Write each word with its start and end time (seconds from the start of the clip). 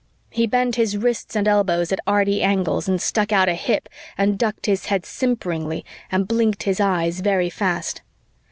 He 0.31 0.47
bent 0.47 0.77
his 0.77 0.97
wrists 0.97 1.35
and 1.35 1.47
elbows 1.47 1.91
at 1.91 1.99
arty 2.07 2.41
angles 2.41 2.87
and 2.89 2.99
stuck 2.99 3.31
out 3.31 3.47
a 3.47 3.53
hip 3.53 3.87
and 4.17 4.35
ducked 4.35 4.65
his 4.65 4.87
head 4.87 5.05
simperingly 5.05 5.85
and 6.11 6.27
blinked 6.27 6.63
his 6.63 6.79
eyes 6.79 7.19
very 7.19 7.51
fast. 7.51 8.01